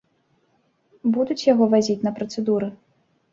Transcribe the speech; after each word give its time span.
Будуць 1.17 1.47
яго 1.53 1.67
вазіць 1.75 1.97
на 2.09 2.15
працэдуры? 2.17 2.73